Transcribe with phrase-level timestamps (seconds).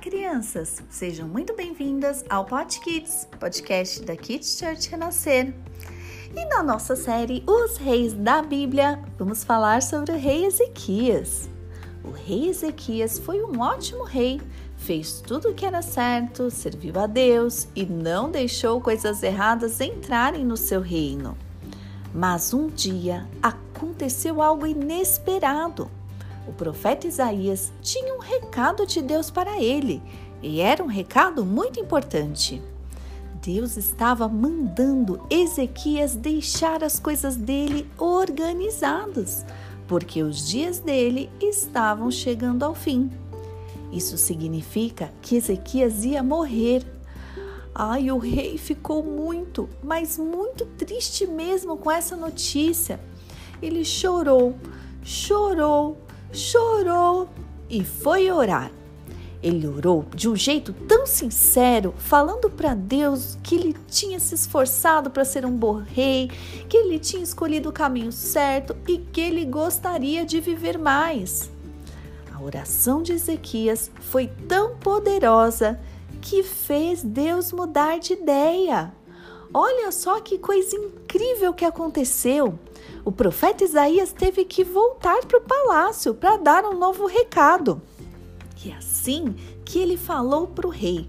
[0.00, 0.82] crianças!
[0.88, 5.52] Sejam muito bem-vindas ao Pod Kids, podcast da Kids Church Renascer.
[6.34, 11.50] E na nossa série Os Reis da Bíblia, vamos falar sobre o rei Ezequias.
[12.02, 14.40] O rei Ezequias foi um ótimo rei,
[14.78, 20.46] fez tudo o que era certo, serviu a Deus e não deixou coisas erradas entrarem
[20.46, 21.36] no seu reino.
[22.14, 25.90] Mas um dia aconteceu algo inesperado.
[26.46, 30.02] O profeta Isaías tinha um recado de Deus para ele
[30.42, 32.62] e era um recado muito importante.
[33.42, 39.46] Deus estava mandando Ezequias deixar as coisas dele organizadas,
[39.86, 43.10] porque os dias dele estavam chegando ao fim.
[43.92, 46.84] Isso significa que Ezequias ia morrer.
[47.74, 53.00] Ai, o rei ficou muito, mas muito triste mesmo com essa notícia.
[53.62, 54.54] Ele chorou,
[55.02, 55.96] chorou,
[56.32, 57.28] chorou
[57.68, 58.70] e foi orar.
[59.42, 65.10] Ele orou de um jeito tão sincero, falando para Deus que ele tinha se esforçado
[65.10, 66.30] para ser um bom rei,
[66.68, 71.50] que ele tinha escolhido o caminho certo e que ele gostaria de viver mais.
[72.34, 75.80] A oração de Ezequias foi tão poderosa
[76.20, 78.92] que fez Deus mudar de ideia.
[79.52, 82.58] Olha só que coisa incrível que aconteceu.
[83.04, 87.82] O profeta Isaías teve que voltar para o palácio para dar um novo recado.
[88.64, 89.34] E assim
[89.64, 91.08] que ele falou para o rei: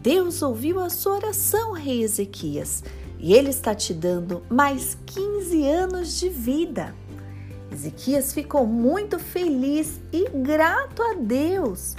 [0.00, 2.84] Deus ouviu a sua oração, rei Ezequias,
[3.18, 6.94] e ele está te dando mais 15 anos de vida.
[7.72, 11.96] Ezequias ficou muito feliz e grato a Deus.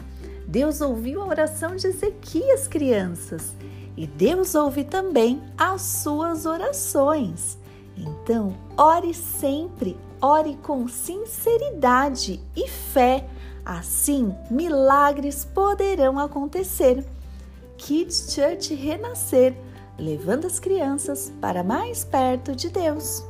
[0.47, 3.53] Deus ouviu a oração de Ezequias, crianças,
[3.97, 7.57] e Deus ouve também as suas orações.
[7.97, 13.27] Então, ore sempre, ore com sinceridade e fé.
[13.63, 17.05] Assim, milagres poderão acontecer.
[17.77, 19.55] Kids Church renascer,
[19.97, 23.23] levando as crianças para mais perto de Deus.